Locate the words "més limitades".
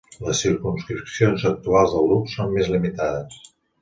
2.57-3.41